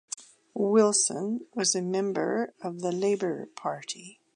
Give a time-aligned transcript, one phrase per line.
[0.55, 4.19] Wilson was a member of the Labour Party.